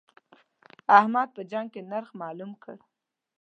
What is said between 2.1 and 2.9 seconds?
مالوم کړ.